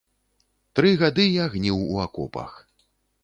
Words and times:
Тры 0.77 0.93
гады 1.01 1.25
я 1.27 1.45
гніў 1.55 1.77
у 1.91 2.01
акопах. 2.05 2.51